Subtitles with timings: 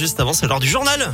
[0.00, 1.12] juste avant, c'est l'heure du journal.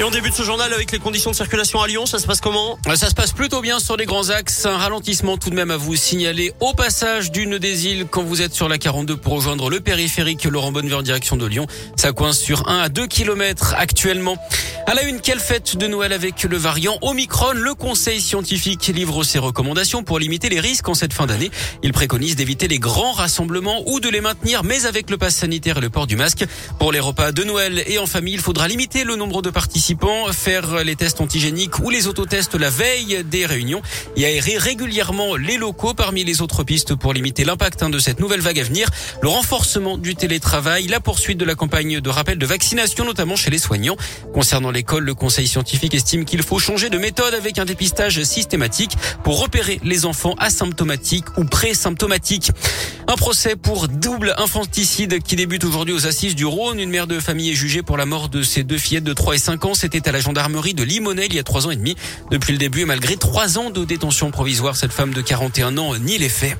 [0.00, 2.06] Et on débute ce journal avec les conditions de circulation à Lyon.
[2.06, 4.66] Ça se passe comment Ça se passe plutôt bien sur les grands axes.
[4.66, 8.40] Un ralentissement tout de même à vous signaler au passage d'une des îles quand vous
[8.42, 11.66] êtes sur la 42 pour rejoindre le périphérique Laurent Bonnever en direction de Lyon.
[11.96, 14.38] Ça coince sur 1 à 2 km actuellement.
[14.90, 17.52] À la une, quelle fête de Noël avec le variant Omicron?
[17.52, 21.52] Le Conseil scientifique livre ses recommandations pour limiter les risques en cette fin d'année.
[21.84, 25.78] Il préconise d'éviter les grands rassemblements ou de les maintenir, mais avec le pass sanitaire
[25.78, 26.44] et le port du masque.
[26.80, 30.32] Pour les repas de Noël et en famille, il faudra limiter le nombre de participants,
[30.32, 33.82] faire les tests antigéniques ou les autotests la veille des réunions
[34.16, 35.94] et aérer régulièrement les locaux.
[35.94, 38.88] Parmi les autres pistes pour limiter l'impact hein, de cette nouvelle vague à venir,
[39.22, 43.50] le renforcement du télétravail, la poursuite de la campagne de rappel de vaccination, notamment chez
[43.50, 43.96] les soignants.
[44.34, 48.22] Concernant les l'école, le conseil scientifique estime qu'il faut changer de méthode avec un dépistage
[48.22, 52.50] systématique pour repérer les enfants asymptomatiques ou pré-symptomatiques.
[53.06, 56.80] Un procès pour double infanticide qui débute aujourd'hui aux assises du Rhône.
[56.80, 59.34] Une mère de famille est jugée pour la mort de ses deux fillettes de 3
[59.34, 59.74] et 5 ans.
[59.74, 61.94] C'était à la gendarmerie de Limonest il y a 3 ans et demi.
[62.30, 66.16] Depuis le début, malgré 3 ans de détention provisoire, cette femme de 41 ans nie
[66.16, 66.56] les faits.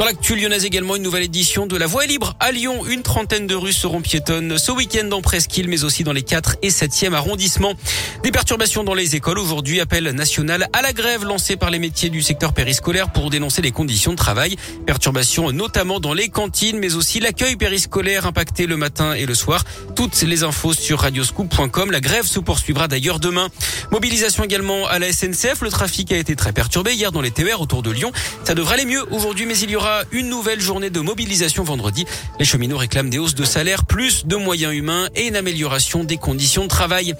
[0.00, 2.86] Dans l'actu lyonnaise également, une nouvelle édition de la Voie libre à Lyon.
[2.86, 6.56] Une trentaine de rues seront piétonnes ce week-end en Presqu'île, mais aussi dans les 4
[6.62, 7.74] et 7e arrondissements.
[8.22, 9.38] Des perturbations dans les écoles.
[9.38, 13.60] Aujourd'hui, appel national à la grève lancé par les métiers du secteur périscolaire pour dénoncer
[13.60, 14.56] les conditions de travail.
[14.86, 19.64] Perturbations notamment dans les cantines, mais aussi l'accueil périscolaire impacté le matin et le soir.
[19.96, 21.90] Toutes les infos sur radioscoop.com.
[21.90, 23.50] La grève se poursuivra d'ailleurs demain.
[23.90, 25.60] Mobilisation également à la SNCF.
[25.60, 28.12] Le trafic a été très perturbé hier dans les TER autour de Lyon.
[28.44, 32.04] Ça devrait aller mieux aujourd'hui, mais il y aura une nouvelle journée de mobilisation vendredi.
[32.38, 36.16] Les cheminots réclament des hausses de salaire, plus de moyens humains et une amélioration des
[36.16, 37.14] conditions de travail.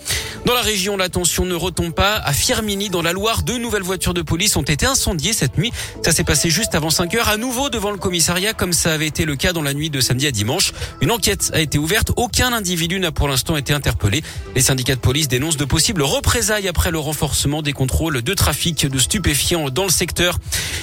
[0.46, 2.16] Dans la région, la tension ne retombe pas.
[2.16, 5.72] À Firmini, dans la Loire, deux nouvelles voitures de police ont été incendiées cette nuit.
[6.04, 9.06] Ça s'est passé juste avant 5 heures, à nouveau devant le commissariat, comme ça avait
[9.06, 10.72] été le cas dans la nuit de samedi à dimanche.
[11.00, 12.12] Une enquête a été ouverte.
[12.16, 14.22] Aucun individu n'a pour l'instant été interpellé.
[14.54, 18.86] Les syndicats de police dénoncent de possibles représailles après le renforcement des contrôles de trafic
[18.86, 20.38] de stupéfiants dans le secteur.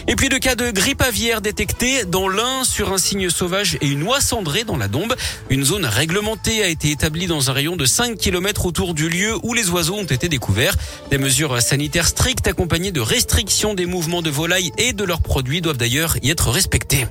[0.10, 3.88] Et puis de cas de grippe aviaire détectés dans l'un sur un signe sauvage et
[3.88, 5.14] une oie cendrée dans la Dombe.
[5.50, 9.36] Une zone réglementée a été établie dans un rayon de 5 km autour du lieu
[9.44, 10.78] où les oiseaux ont été découverts.
[11.12, 15.60] Des mesures sanitaires strictes accompagnées de restrictions des mouvements de volailles et de leurs produits
[15.60, 17.06] doivent d'ailleurs y être respectées.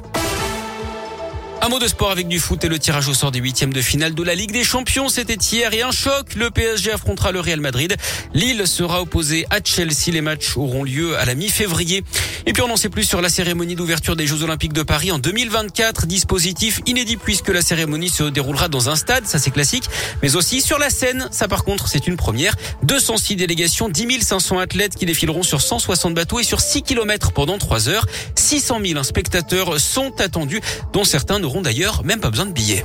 [1.67, 3.81] Un mot de sport avec du foot et le tirage au sort des huitièmes de
[3.81, 5.09] finale de la Ligue des Champions.
[5.09, 6.37] C'était hier et un choc.
[6.37, 7.97] Le PSG affrontera le Real Madrid.
[8.35, 10.13] Lille sera opposé à Chelsea.
[10.13, 12.05] Les matchs auront lieu à la mi-février.
[12.47, 15.11] Et puis on en sait plus sur la cérémonie d'ouverture des Jeux Olympiques de Paris
[15.11, 16.07] en 2024.
[16.07, 19.91] Dispositif inédit puisque la cérémonie se déroulera dans un stade, ça c'est classique,
[20.23, 21.27] mais aussi sur la scène.
[21.33, 22.55] Ça par contre c'est une première.
[22.85, 27.59] 206 délégations, 10 500 athlètes qui défileront sur 160 bateaux et sur 6 km pendant
[27.59, 28.07] 3 heures.
[28.37, 30.61] 600 000 spectateurs sont attendus,
[30.93, 32.85] dont certains n'auront d'ailleurs même pas besoin de billets.